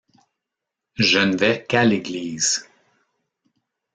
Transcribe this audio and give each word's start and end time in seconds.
Je 0.95 1.19
ne 1.19 1.37
vais 1.37 1.63
qu’à 1.63 1.83
l’église. 1.85 2.67